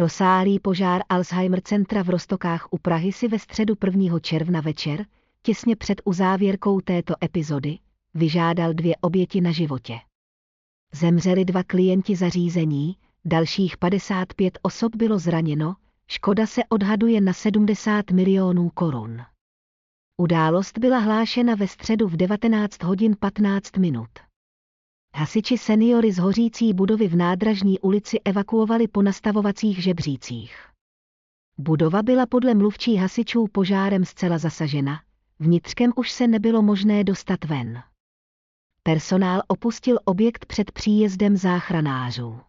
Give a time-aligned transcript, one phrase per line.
[0.00, 4.18] Rozsáhlý požár Alzheimer centra v Rostokách u Prahy si ve středu 1.
[4.20, 5.06] června večer,
[5.42, 7.78] těsně před uzávěrkou této epizody,
[8.14, 9.98] vyžádal dvě oběti na životě.
[10.94, 15.76] Zemřeli dva klienti zařízení, dalších 55 osob bylo zraněno,
[16.08, 19.18] škoda se odhaduje na 70 milionů korun.
[20.16, 24.29] Událost byla hlášena ve středu v 19 hodin 15 minut.
[25.14, 30.66] Hasiči seniory z hořící budovy v nádražní ulici evakuovali po nastavovacích žebřících.
[31.58, 35.02] Budova byla podle mluvčí hasičů požárem zcela zasažena,
[35.38, 37.82] vnitřkem už se nebylo možné dostat ven.
[38.82, 42.40] Personál opustil objekt před příjezdem záchranářů.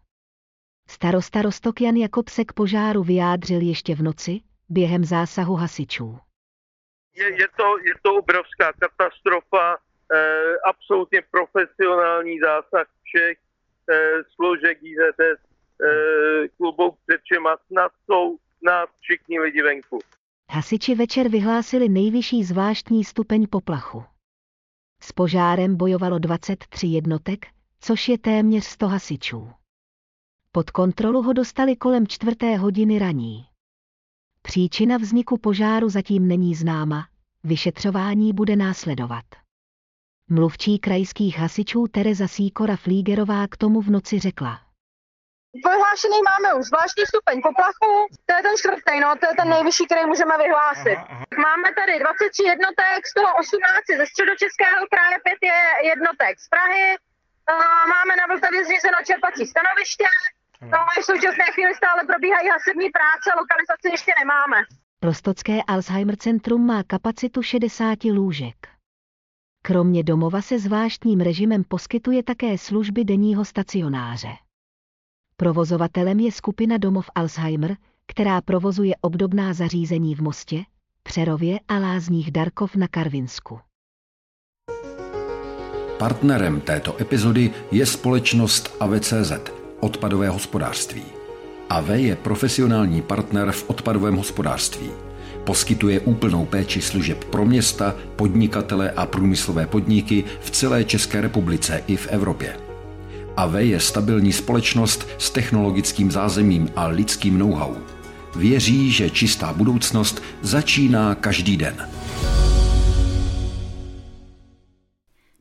[0.88, 6.19] Starosta Rostokjan Jakob se k požáru vyjádřil ještě v noci, během zásahu hasičů.
[7.16, 9.78] Je, je, to, je to obrovská katastrofa,
[10.65, 13.37] absolutně profesionální zásah všech
[13.89, 17.57] eh, složek IZS eh, klubů před všema.
[17.67, 19.99] Snad jsou nás všichni lidi venku.
[20.49, 24.03] Hasiči večer vyhlásili nejvyšší zvláštní stupeň poplachu.
[25.01, 27.45] S požárem bojovalo 23 jednotek,
[27.79, 29.51] což je téměř 100 hasičů.
[30.51, 33.45] Pod kontrolu ho dostali kolem čtvrté hodiny raní.
[34.41, 37.07] Příčina vzniku požáru zatím není známa,
[37.43, 39.41] vyšetřování bude následovat.
[40.37, 44.53] Mluvčí krajských hasičů Tereza Síkora Flígerová k tomu v noci řekla.
[45.67, 47.91] Vyhlášený máme už zvláštní stupeň poplachu,
[48.27, 50.97] to je ten čtvrtý, no, to je ten nejvyšší, který můžeme vyhlásit.
[51.47, 55.59] Máme tady 23 jednotek, z toho 18 ze středočeského kraje, 5 je
[55.91, 56.85] jednotek z Prahy,
[57.94, 60.09] máme na Vltavě zřízeno čerpací stanoviště,
[60.73, 64.57] no a v současné chvíli stále probíhají hasební práce, lokalizaci ještě nemáme.
[65.09, 68.59] Rostocké Alzheimer centrum má kapacitu 60 lůžek.
[69.63, 74.29] Kromě domova se zvláštním režimem poskytuje také služby denního stacionáře.
[75.38, 77.77] Provozovatelem je skupina Domov Alzheimer,
[78.07, 80.63] která provozuje obdobná zařízení v Mostě,
[81.03, 83.59] Přerově a Lázních Darkov na Karvinsku.
[85.97, 89.31] Partnerem této epizody je společnost AVCZ,
[89.79, 91.03] odpadové hospodářství.
[91.69, 94.91] AV je profesionální partner v odpadovém hospodářství–
[95.44, 101.96] Poskytuje úplnou péči služeb pro města, podnikatele a průmyslové podniky v celé České republice i
[101.96, 102.57] v Evropě.
[103.38, 107.75] AV je stabilní společnost s technologickým zázemím a lidským know-how.
[108.35, 111.90] Věří, že čistá budoucnost začíná každý den.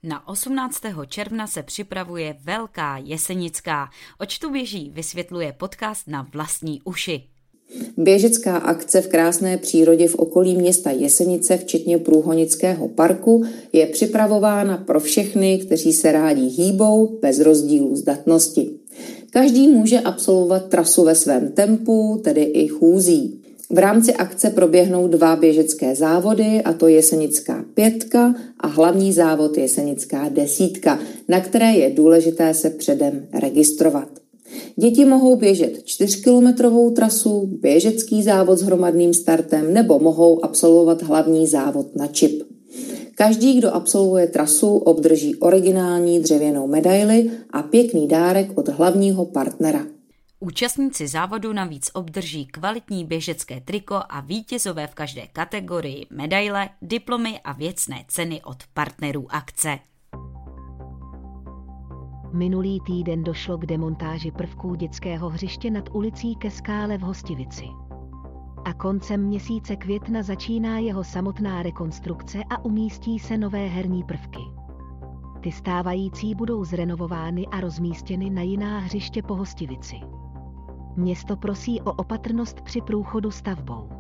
[0.03, 0.83] Na 18.
[1.07, 3.91] června se připravuje Velká Jesenická.
[4.19, 7.29] Oč tu běží, vysvětluje podcast na vlastní uši.
[7.97, 15.01] Běžecká akce v krásné přírodě v okolí města Jesenice, včetně Průhonického parku, je připravována pro
[15.01, 18.71] všechny, kteří se rádi hýbou bez rozdílu zdatnosti.
[19.31, 23.41] Každý může absolvovat trasu ve svém tempu, tedy i chůzí.
[23.71, 30.29] V rámci akce proběhnou dva běžecké závody, a to Jesenická pětka a hlavní závod Jesenická
[30.29, 30.99] desítka,
[31.29, 34.20] na které je důležité se předem registrovat.
[34.81, 41.97] Děti mohou běžet 4-kilometrovou trasu, běžecký závod s hromadným startem nebo mohou absolvovat hlavní závod
[41.97, 42.43] na čip.
[43.15, 49.87] Každý, kdo absolvuje trasu, obdrží originální dřevěnou medaili a pěkný dárek od hlavního partnera.
[50.41, 57.53] Účastníci závodu navíc obdrží kvalitní běžecké triko a vítězové v každé kategorii medaile, diplomy a
[57.53, 59.79] věcné ceny od partnerů akce.
[62.33, 67.65] Minulý týden došlo k demontáži prvků dětského hřiště nad ulicí ke skále v Hostivici.
[68.65, 74.41] A koncem měsíce května začíná jeho samotná rekonstrukce a umístí se nové herní prvky.
[75.41, 79.97] Ty stávající budou zrenovovány a rozmístěny na jiná hřiště po Hostivici.
[80.97, 84.00] Město prosí o opatrnost při průchodu stavbou.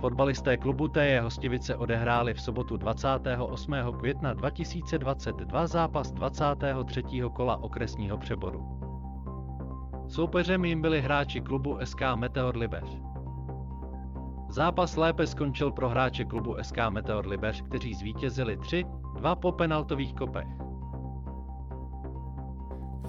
[0.00, 3.74] Fotbalisté klubu TJ Hostivice odehráli v sobotu 28.
[3.98, 7.02] května 2022 zápas 23.
[7.32, 8.80] kola okresního přeboru.
[10.08, 12.98] Soupeřem jim byli hráči klubu SK Meteor Libeř.
[14.48, 18.84] Zápas lépe skončil pro hráče klubu SK Meteor Libeř, kteří zvítězili 3,
[19.16, 20.67] 2 po penaltových kopech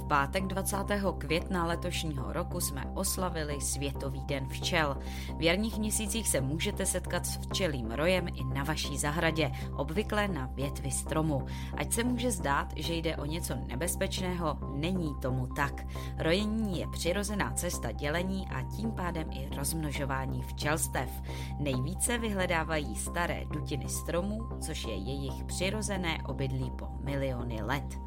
[0.09, 0.77] pátek 20.
[1.17, 4.97] května letošního roku jsme oslavili Světový den včel.
[5.37, 10.45] V jarních měsících se můžete setkat s včelým rojem i na vaší zahradě, obvykle na
[10.45, 11.45] větvi stromu.
[11.77, 15.85] Ať se může zdát, že jde o něco nebezpečného, není tomu tak.
[16.17, 21.21] Rojení je přirozená cesta dělení a tím pádem i rozmnožování včelstev.
[21.59, 27.99] Nejvíce vyhledávají staré dutiny stromů, což je jejich přirozené obydlí po miliony let.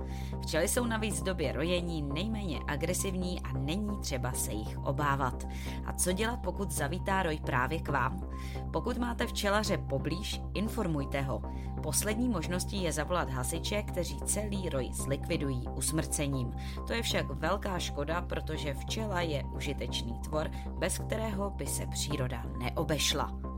[0.43, 5.46] Včely jsou navíc v době rojení nejméně agresivní a není třeba se jich obávat.
[5.84, 8.28] A co dělat, pokud zavítá roj právě k vám?
[8.72, 11.42] Pokud máte včelaře poblíž, informujte ho.
[11.82, 16.52] Poslední možností je zavolat hasiče, kteří celý roj zlikvidují usmrcením.
[16.86, 22.44] To je však velká škoda, protože včela je užitečný tvor, bez kterého by se příroda
[22.58, 23.51] neobešla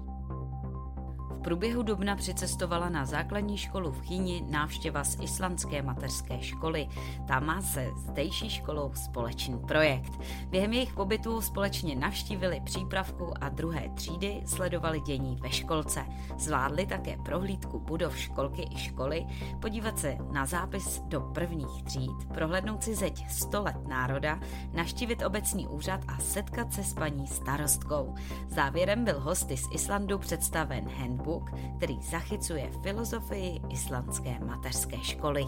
[1.44, 6.88] průběhu dubna přicestovala na základní školu v Chyni návštěva z islandské mateřské školy.
[7.28, 10.12] Tam má se zdejší školou společný projekt.
[10.48, 16.04] Během jejich pobytu společně navštívili přípravku a druhé třídy, sledovali dění ve školce.
[16.38, 19.26] Zvládli také prohlídku budov školky i školy,
[19.60, 24.40] podívat se na zápis do prvních tříd, prohlédnout si zeď 100 let národa,
[24.72, 28.14] navštívit obecní úřad a setkat se s paní starostkou.
[28.48, 35.44] Závěrem byl hosty z Islandu představen handbook Book, který zachycuje filozofii islandské mateřské školy.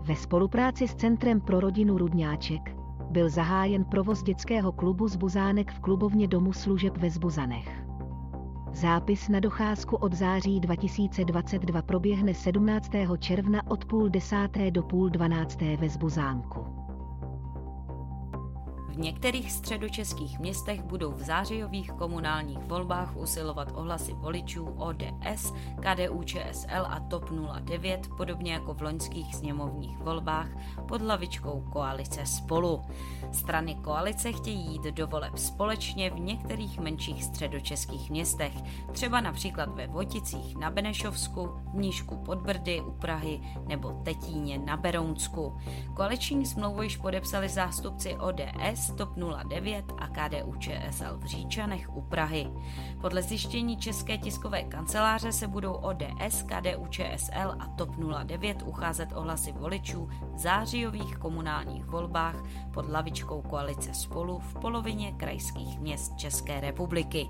[0.00, 2.76] Ve spolupráci s Centrem pro rodinu Rudňáček
[3.10, 7.86] byl zahájen provoz dětského klubu z Buzánek v klubovně Domu služeb ve Zbuzanech.
[8.72, 12.90] Zápis na docházku od září 2022 proběhne 17.
[13.18, 16.85] června od půl desáté do půl dvanácté ve Zbuzánku.
[18.96, 26.86] V některých středočeských městech budou v zářijových komunálních volbách usilovat ohlasy voličů ODS, KDU ČSL
[26.86, 30.48] a TOP 09, podobně jako v loňských sněmovních volbách
[30.88, 32.82] pod hlavičkou koalice Spolu.
[33.32, 38.52] Strany koalice chtějí jít do voleb společně v některých menších středočeských městech,
[38.92, 44.76] třeba například ve Voticích na Benešovsku, v Nížku pod Brdy u Prahy nebo Tetíně na
[44.76, 45.58] Berounsku.
[45.94, 49.16] Koaliční smlouvu již podepsali zástupci ODS, TOP
[49.48, 52.50] 09 a KDU ČSL v Říčanech u Prahy.
[53.00, 57.90] Podle zjištění České tiskové kanceláře se budou ODS, KDU ČSL a TOP
[58.24, 62.36] 09 ucházet o hlasy voličů v zářijových komunálních volbách
[62.74, 67.28] pod lavičkou koalice Spolu v polovině krajských měst České republiky.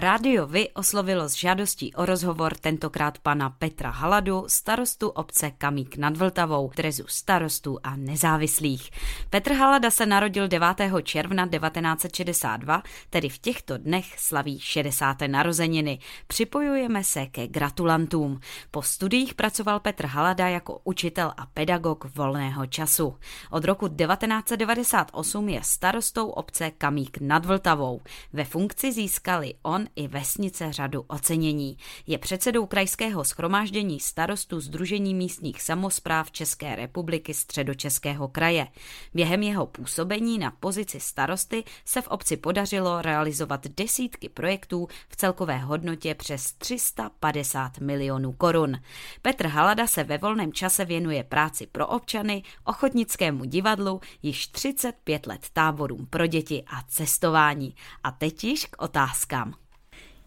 [0.00, 6.16] Rádio Vy oslovilo s žádostí o rozhovor tentokrát pana Petra Haladu, starostu obce Kamík nad
[6.16, 8.90] Vltavou, trezu starostů a nezávislých.
[9.30, 10.68] Petr Halada se narodil 9.
[11.02, 15.16] června 1962, tedy v těchto dnech slaví 60.
[15.26, 15.98] narozeniny.
[16.26, 18.40] Připojujeme se ke gratulantům.
[18.70, 23.16] Po studiích pracoval Petr Halada jako učitel a pedagog volného času.
[23.50, 28.00] Od roku 1998 je starostou obce Kamík nad Vltavou.
[28.32, 31.76] Ve funkci získali on i vesnice řadu ocenění.
[32.06, 38.68] Je předsedou krajského schromáždění starostů Združení místních samozpráv České republiky středočeského kraje.
[39.14, 45.58] Během jeho působení na pozici starosty se v obci podařilo realizovat desítky projektů v celkové
[45.58, 48.76] hodnotě přes 350 milionů korun.
[49.22, 55.46] Petr Halada se ve volném čase věnuje práci pro občany, ochotnickému divadlu, již 35 let
[55.52, 57.74] táborům pro děti a cestování.
[58.04, 59.54] A teď již k otázkám.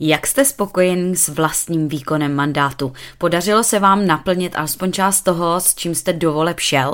[0.03, 2.91] Jak jste spokojen s vlastním výkonem mandátu?
[3.17, 6.91] Podařilo se vám naplnit alespoň část toho, s čím jste dovoleb šel?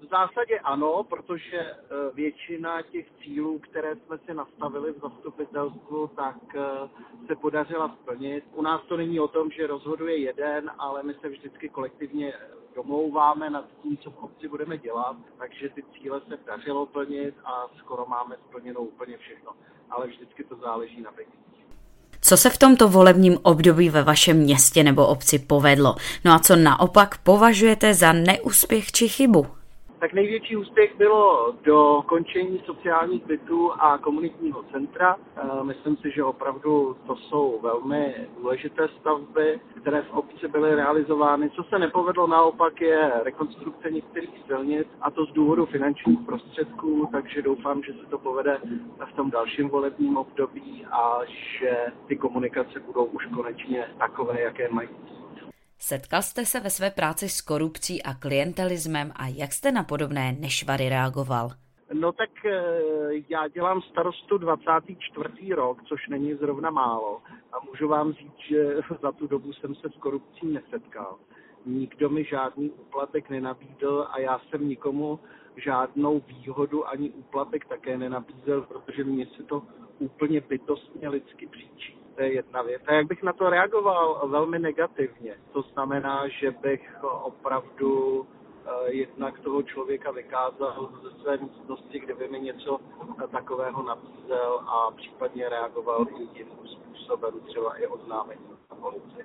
[0.00, 1.74] V zásadě ano, protože e,
[2.14, 6.60] většina těch cílů, které jsme si nastavili v zastupitelstvu, tak e,
[7.26, 8.44] se podařila splnit.
[8.54, 12.32] U nás to není o tom, že rozhoduje jeden, ale my se vždycky kolektivně
[12.74, 17.66] domlouváme nad tím, co v obci budeme dělat, takže ty cíle se dařilo plnit a
[17.78, 19.52] skoro máme splněno úplně všechno.
[19.90, 21.59] Ale vždycky to záleží na penězích.
[22.22, 25.96] Co se v tomto volebním období ve vašem městě nebo obci povedlo?
[26.24, 29.46] No a co naopak považujete za neúspěch či chybu?
[30.00, 35.16] Tak největší úspěch bylo do končení sociálních bytů a komunitního centra.
[35.16, 41.50] E, myslím si, že opravdu to jsou velmi důležité stavby, které v obci byly realizovány.
[41.50, 47.42] Co se nepovedlo naopak je rekonstrukce některých silnic a to z důvodu finančních prostředků, takže
[47.42, 48.58] doufám, že se to povede
[49.12, 51.18] v tom dalším volebním období a
[51.58, 54.88] že ty komunikace budou už konečně takové, jaké mají.
[55.82, 60.32] Setkal jste se ve své práci s korupcí a klientelismem a jak jste na podobné
[60.32, 61.48] nešvary reagoval?
[61.92, 62.30] No tak
[63.28, 65.54] já dělám starostu 24.
[65.54, 67.22] rok, což není zrovna málo.
[67.52, 71.18] A můžu vám říct, že za tu dobu jsem se s korupcí nesetkal.
[71.66, 75.20] Nikdo mi žádný úplatek nenabídl a já jsem nikomu
[75.56, 79.62] žádnou výhodu ani úplatek také nenabízel, protože mě se to
[79.98, 81.99] úplně bytostně lidsky příčí.
[82.20, 82.82] To je jedna věc.
[82.86, 84.28] A jak bych na to reagoval?
[84.28, 85.34] Velmi negativně.
[85.52, 88.26] To znamená, že bych opravdu
[88.66, 92.78] eh, jednak toho člověka vykázal ze své místnosti, kde by mi něco
[93.30, 99.24] takového nabízel a případně reagoval i jiným způsobem, třeba i oznámení na policii.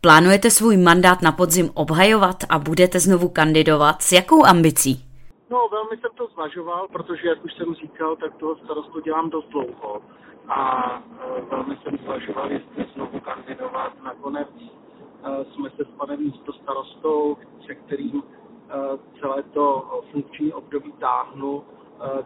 [0.00, 4.02] Plánujete svůj mandát na podzim obhajovat a budete znovu kandidovat?
[4.02, 5.04] S jakou ambicí?
[5.50, 9.48] No, velmi jsem to zvažoval, protože, jak už jsem říkal, tak toho starostu dělám dost
[9.48, 10.02] dlouho.
[10.50, 11.02] A
[11.50, 13.92] velmi jsem zvažoval, jestli znovu kandidovat.
[14.02, 18.74] Nakonec e, jsme se s panem místo starostou, se kterým e,
[19.20, 21.64] celé to funkční období táhnu,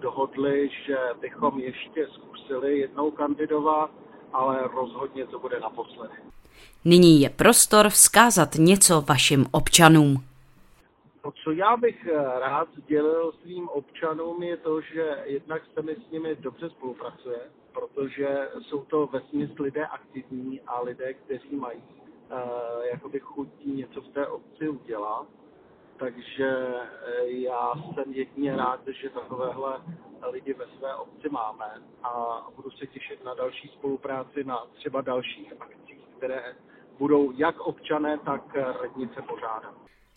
[0.00, 3.90] dohodli, že bychom ještě zkusili jednou kandidovat,
[4.32, 6.14] ale rozhodně to bude naposledy.
[6.84, 10.24] Nyní je prostor vzkázat něco vašim občanům.
[11.22, 15.94] To, co já bych eh, rád sdělil svým občanům, je to, že jednak se mi
[15.94, 17.38] s nimi dobře spolupracuje,
[17.74, 22.38] protože jsou to vesměs lidé aktivní a lidé, kteří mají uh,
[22.92, 25.26] jakoby chutí něco v té obci udělat.
[25.96, 29.80] Takže eh, já jsem jedině rád, že takovéhle
[30.30, 35.52] lidi ve své obci máme a budu se těšit na další spolupráci na třeba dalších
[35.60, 36.56] akcích, které
[36.98, 39.74] budou jak občané, tak radnice pořádat.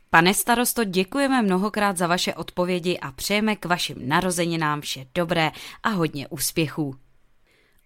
[0.09, 5.51] Pane starosto, děkujeme mnohokrát za vaše odpovědi a přejeme k vašim narozeninám vše dobré
[5.83, 7.06] a hodně úspěchů.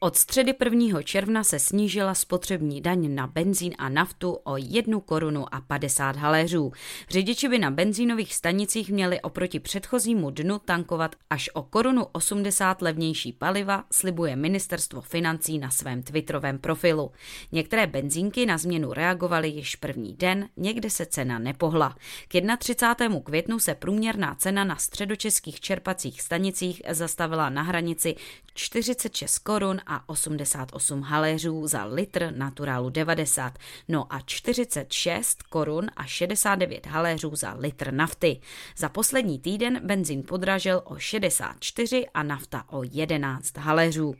[0.03, 1.01] Od středy 1.
[1.01, 6.71] června se snížila spotřební daň na benzín a naftu o 1 korunu a 50 haléřů.
[7.09, 13.33] Řidiči by na benzínových stanicích měli oproti předchozímu dnu tankovat až o korunu 80 levnější
[13.33, 17.11] paliva, slibuje ministerstvo financí na svém twitterovém profilu.
[17.51, 21.95] Některé benzínky na změnu reagovaly již první den, někde se cena nepohla.
[22.27, 23.19] K 31.
[23.19, 28.15] květnu se průměrná cena na středočeských čerpacích stanicích zastavila na hranici
[28.53, 36.85] 46 korun a 88 haléřů za litr naturálu 90, no a 46 korun a 69
[36.85, 38.41] haléřů za litr nafty.
[38.77, 44.15] Za poslední týden benzín podražil o 64 a nafta o 11 haléřů.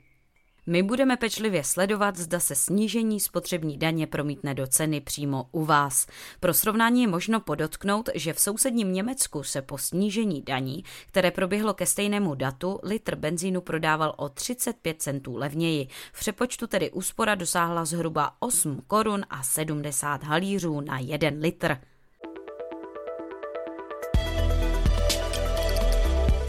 [0.65, 6.07] My budeme pečlivě sledovat, zda se snížení spotřební daně promítne do ceny přímo u vás.
[6.39, 11.73] Pro srovnání je možno podotknout, že v sousedním Německu se po snížení daní, které proběhlo
[11.73, 15.87] ke stejnému datu, litr benzínu prodával o 35 centů levněji.
[16.13, 21.77] V přepočtu tedy úspora dosáhla zhruba 8 korun a 70 halířů na 1 litr.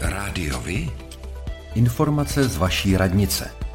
[0.01, 0.91] Rádiovi?
[1.75, 3.72] Informace z vaší radnice.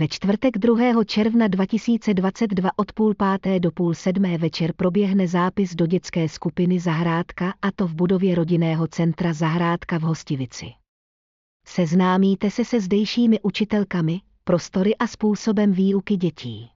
[0.00, 1.04] Ve čtvrtek 2.
[1.04, 7.54] června 2022 od půl páté do půl sedmé večer proběhne zápis do dětské skupiny Zahrádka
[7.62, 10.66] a to v budově rodinného centra Zahrádka v Hostivici.
[11.66, 16.70] Seznámíte se se zdejšími učitelkami, prostory a způsobem výuky dětí.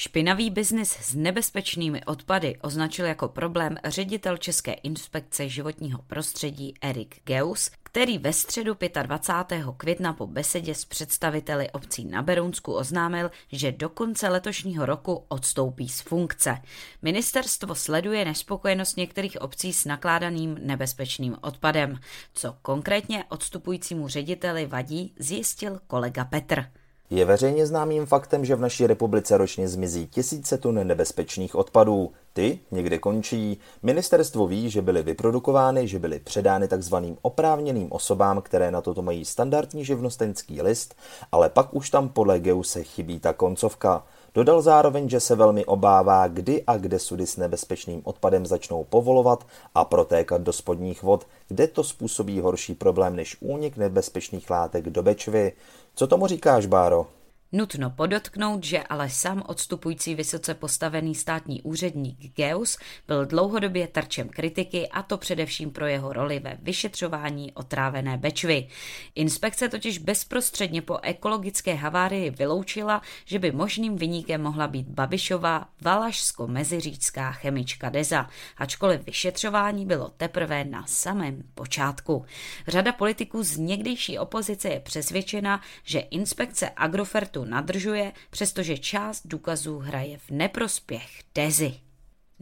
[0.00, 7.70] Špinavý biznis s nebezpečnými odpady označil jako problém ředitel České inspekce životního prostředí Erik Geus,
[7.82, 9.64] který ve středu 25.
[9.76, 15.88] května po besedě s představiteli obcí na Berounsku oznámil, že do konce letošního roku odstoupí
[15.88, 16.58] z funkce.
[17.02, 22.00] Ministerstvo sleduje nespokojenost některých obcí s nakládaným nebezpečným odpadem.
[22.34, 26.79] Co konkrétně odstupujícímu řediteli vadí, zjistil kolega Petr.
[27.12, 32.12] Je veřejně známým faktem, že v naší republice ročně zmizí tisíce tun nebezpečných odpadů.
[32.32, 33.58] Ty někde končí.
[33.82, 39.24] Ministerstvo ví, že byly vyprodukovány, že byly předány takzvaným oprávněným osobám, které na toto mají
[39.24, 40.94] standardní živnostenský list,
[41.32, 44.04] ale pak už tam podle Geuse chybí ta koncovka.
[44.34, 49.46] Dodal zároveň, že se velmi obává, kdy a kde sudy s nebezpečným odpadem začnou povolovat
[49.74, 55.02] a protékat do spodních vod, kde to způsobí horší problém než únik nebezpečných látek do
[55.02, 55.52] Bečvy.
[55.94, 57.06] Co tomu říkáš, Báro?
[57.52, 64.88] Nutno podotknout, že ale sám odstupující vysoce postavený státní úředník Geus byl dlouhodobě terčem kritiky
[64.88, 68.68] a to především pro jeho roli ve vyšetřování otrávené Bečvy.
[69.14, 77.32] Inspekce totiž bezprostředně po ekologické havárii vyloučila, že by možným vyníkem mohla být Babišová valašsko-meziříčská
[77.32, 78.26] chemička Deza,
[78.56, 82.24] ačkoliv vyšetřování bylo teprve na samém počátku.
[82.68, 90.18] Řada politiků z někdejší opozice je přesvědčena, že inspekce Agrofertu nadržuje, přestože část důkazů hraje
[90.18, 91.89] v neprospěch Dezy.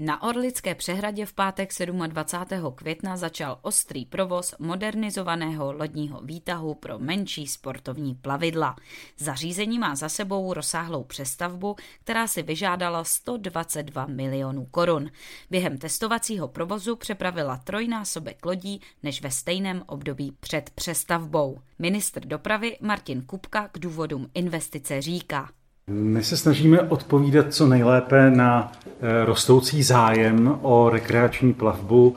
[0.01, 1.71] Na Orlické přehradě v pátek
[2.07, 2.73] 27.
[2.75, 8.77] května začal ostrý provoz modernizovaného lodního výtahu pro menší sportovní plavidla.
[9.17, 15.11] Zařízení má za sebou rozsáhlou přestavbu, která si vyžádala 122 milionů korun.
[15.51, 21.59] Během testovacího provozu přepravila trojnásobek lodí než ve stejném období před přestavbou.
[21.79, 25.49] Ministr dopravy Martin Kupka k důvodům investice říká.
[25.91, 32.17] My se snažíme odpovídat co nejlépe na eh, rostoucí zájem o rekreační plavbu,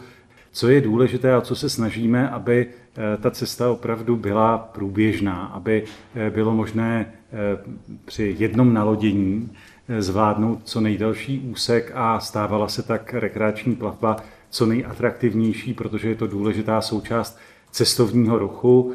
[0.52, 5.84] co je důležité a co se snažíme, aby eh, ta cesta opravdu byla průběžná, aby
[6.16, 7.14] eh, bylo možné
[8.06, 9.50] při jednom nalodění
[10.00, 14.18] zvládnout co nejdelší úsek a stávala se tak rekreační plavba
[14.50, 17.40] co nejatraktivnější, protože je to důležitá součást
[17.72, 18.94] cestovního ruchu.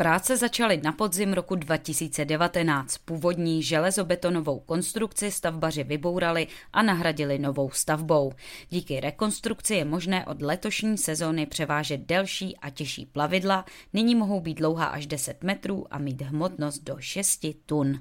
[0.00, 2.98] Práce začaly na podzim roku 2019.
[2.98, 8.32] Původní železobetonovou konstrukci stavbaři vybourali a nahradili novou stavbou.
[8.68, 13.64] Díky rekonstrukci je možné od letošní sezóny převážet delší a těžší plavidla.
[13.92, 18.00] Nyní mohou být dlouhá až 10 metrů a mít hmotnost do 6 tun.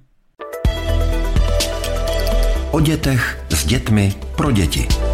[2.71, 5.08] O dětech s dětmi pro děti.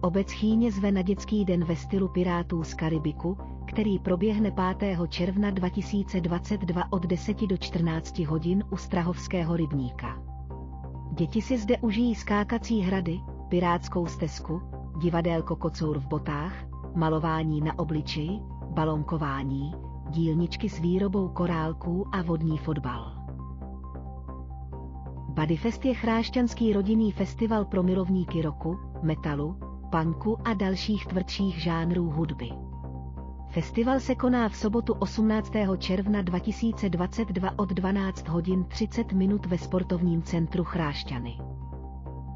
[0.00, 4.98] Obec Chýně zve na dětský den ve stylu Pirátů z Karibiku, který proběhne 5.
[5.08, 10.22] června 2022 od 10 do 14 hodin u Strahovského rybníka.
[11.12, 14.62] Děti si zde užijí skákací hrady, pirátskou stezku,
[14.98, 16.54] divadélko kocour v botách,
[16.94, 18.40] malování na obličeji,
[18.70, 19.74] balonkování,
[20.10, 23.12] dílničky s výrobou korálků a vodní fotbal.
[25.28, 32.50] Bodyfest je chrášťanský rodinný festival pro milovníky roku, metalu, punku a dalších tvrdších žánrů hudby.
[33.50, 35.52] Festival se koná v sobotu 18.
[35.78, 41.38] června 2022 od 12 hodin 30 minut ve sportovním centru Chrášťany.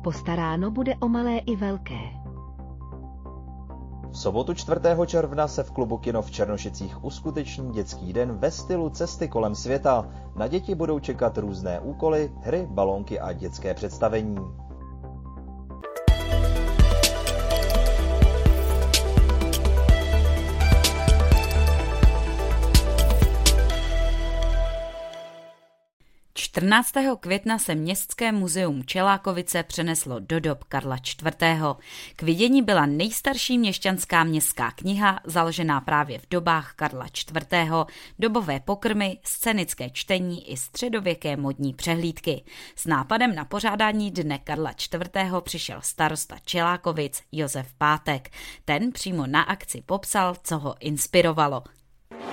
[0.05, 2.01] Postaráno bude o malé i velké.
[4.11, 4.81] V sobotu 4.
[5.07, 10.09] června se v klubu Kino v Černošicích uskuteční dětský den ve stylu cesty kolem světa.
[10.37, 14.37] Na děti budou čekat různé úkoly, hry, balónky a dětské představení.
[26.55, 26.93] 14.
[27.21, 31.37] května se Městské muzeum Čelákovice přeneslo do dob Karla IV.
[32.17, 37.71] K vidění byla nejstarší měšťanská městská kniha, založená právě v dobách Karla IV.,
[38.19, 42.45] dobové pokrmy, scénické čtení i středověké modní přehlídky.
[42.77, 45.33] S nápadem na pořádání dne Karla IV.
[45.41, 48.31] přišel starosta Čelákovic Josef Pátek.
[48.65, 51.63] Ten přímo na akci popsal, co ho inspirovalo.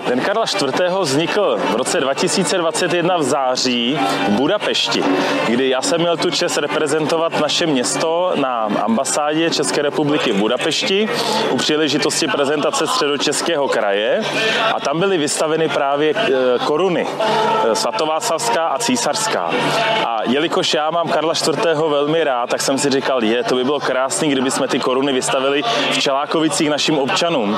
[0.09, 0.99] Den Karla IV.
[0.99, 5.03] vznikl v roce 2021 v září v Budapešti,
[5.47, 11.09] kdy já jsem měl tu čest reprezentovat naše město na ambasádě České republiky v Budapešti
[11.51, 14.21] u příležitosti prezentace středočeského kraje
[14.73, 16.29] a tam byly vystaveny právě eh,
[16.65, 19.51] koruny eh, svatováclavská a císařská.
[20.05, 21.65] A jelikož já mám Karla IV.
[21.87, 25.13] velmi rád, tak jsem si říkal, je, to by bylo krásné, kdyby jsme ty koruny
[25.13, 27.57] vystavili v Čelákovicích našim občanům.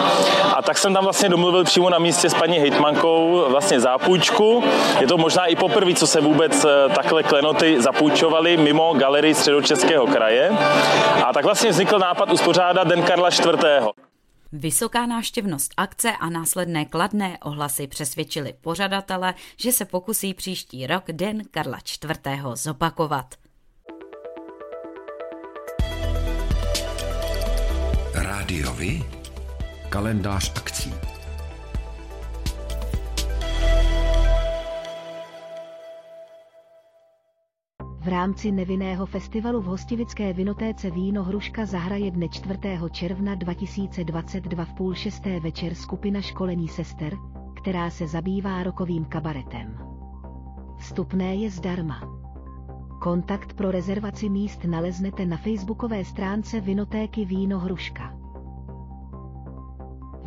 [0.56, 4.64] A tak jsem tam vlastně domluvil přímo na místě s paní hejtmankou vlastně zápůjčku.
[5.00, 10.08] Je to možná i poprvé, co se vůbec eh, takhle klenoty zapůjčovaly mimo galerii středočeského
[10.08, 10.50] kraje.
[11.26, 13.88] A tak vlastně vznikl nápad uspořádat Den Karla IV.
[14.52, 21.42] Vysoká náštěvnost akce a následné kladné ohlasy přesvědčili pořadatele, že se pokusí příští rok Den
[21.52, 22.42] Karla IV.
[22.54, 23.26] zopakovat.
[28.14, 29.04] Rádiovi?
[29.90, 31.11] Kalendář akcí.
[38.02, 42.60] V rámci nevinného festivalu v hostivické vinotéce Víno Hruška zahraje dne 4.
[42.92, 47.18] června 2022 v půl šesté večer skupina školení sester,
[47.62, 49.78] která se zabývá rokovým kabaretem.
[50.78, 52.02] Vstupné je zdarma.
[53.02, 58.21] Kontakt pro rezervaci míst naleznete na facebookové stránce Vinotéky Víno Hruška.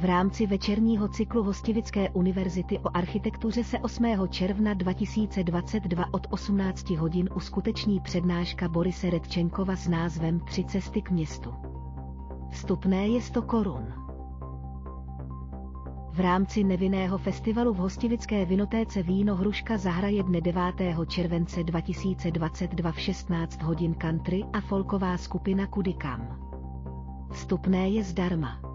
[0.05, 4.05] V rámci večerního cyklu Hostivické univerzity o architektuře se 8.
[4.29, 11.55] června 2022 od 18 hodin uskuteční přednáška Borise Redčenkova s názvem Tři cesty k městu.
[12.51, 13.87] Vstupné je 100 korun.
[16.13, 20.63] V rámci nevinného festivalu v hostivické vinotéce Víno Hruška zahraje dne 9.
[21.09, 26.39] července 2022 v 16 hodin country a folková skupina Kudikam.
[27.31, 28.74] Vstupné je zdarma.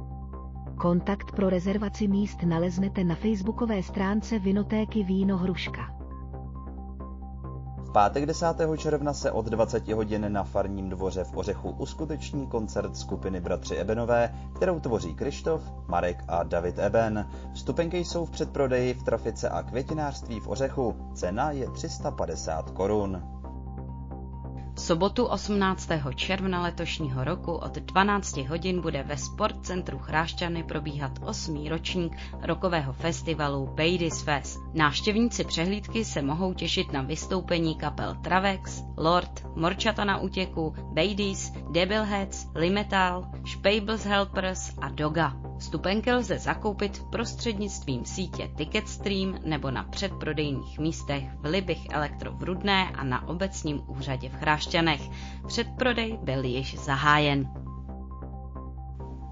[0.80, 5.96] Kontakt pro rezervaci míst naleznete na facebookové stránce Vinotéky Víno Hruška.
[7.78, 8.46] V pátek 10.
[8.78, 14.36] června se od 20 hodin na Farním dvoře v Ořechu uskuteční koncert skupiny Bratři Ebenové,
[14.56, 17.30] kterou tvoří Krištof, Marek a David Eben.
[17.54, 20.96] Vstupenky jsou v předprodeji v trafice a květinářství v Ořechu.
[21.14, 23.39] Cena je 350 korun
[24.80, 25.90] sobotu 18.
[26.16, 33.68] června letošního roku od 12 hodin bude ve Sportcentru Chrášťany probíhat osmý ročník rokového festivalu
[33.68, 34.60] Bady's Fest.
[34.74, 42.48] Návštěvníci přehlídky se mohou těšit na vystoupení kapel Travex, Lord, Morčata na útěku, Badies, Debilheads,
[42.56, 45.49] Limetal, Spables Helpers a Doga.
[45.70, 52.90] Vstupenky lze zakoupit prostřednictvím sítě Ticketstream nebo na předprodejních místech v Libich Elektro v Rudné
[52.90, 55.02] a na obecním úřadě v Chrášťanech.
[55.48, 57.50] Předprodej byl již zahájen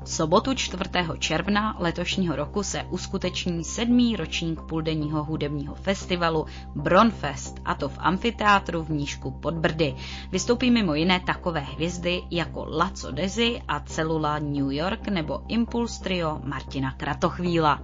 [0.07, 0.83] sobotu 4.
[1.19, 8.83] června letošního roku se uskuteční sedmý ročník půldenního hudebního festivalu Bronfest, a to v amfiteátru
[8.83, 9.95] v Nížku pod Brdy.
[10.31, 16.41] Vystoupí mimo jiné takové hvězdy jako Laco Dezi a Celula New York nebo Impulse Trio
[16.43, 17.81] Martina Kratochvíla.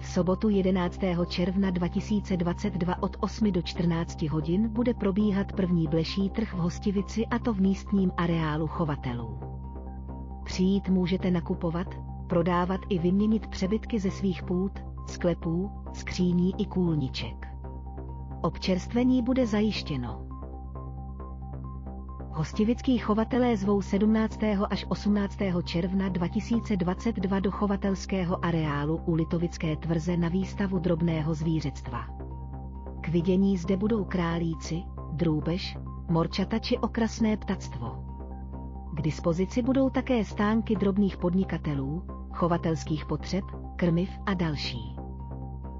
[0.00, 1.00] V sobotu 11.
[1.28, 7.38] června 2022 od 8 do 14 hodin bude probíhat první bleší trh v Hostivici a
[7.38, 9.59] to v místním areálu chovatelů.
[10.44, 11.86] Přijít můžete nakupovat,
[12.26, 14.72] prodávat i vyměnit přebytky ze svých půd,
[15.06, 17.48] sklepů, skříní i kůlniček.
[18.42, 20.26] Občerstvení bude zajištěno.
[22.32, 24.38] Hostivický chovatelé zvou 17.
[24.70, 25.38] až 18.
[25.64, 32.06] června 2022 do chovatelského areálu u Litovické tvrze na výstavu drobného zvířectva.
[33.00, 38.09] K vidění zde budou králíci, drůbež, morčata či okrasné ptactvo.
[38.94, 43.44] K dispozici budou také stánky drobných podnikatelů, chovatelských potřeb,
[43.76, 44.96] krmiv a další.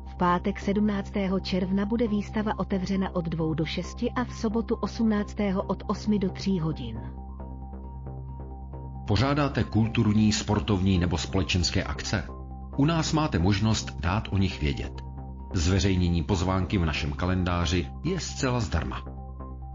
[0.06, 1.12] V pátek 17.
[1.42, 5.36] června bude výstava otevřena od 2 do 6 a v sobotu 18.
[5.66, 7.00] od 8 do 3 hodin.
[9.06, 12.24] Pořádáte kulturní, sportovní nebo společenské akce?
[12.76, 15.02] U nás máte možnost dát o nich vědět.
[15.54, 19.09] Zveřejnění pozvánky v našem kalendáři je zcela zdarma.